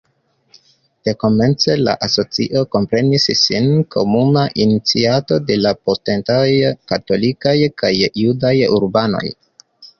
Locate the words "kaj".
7.85-7.95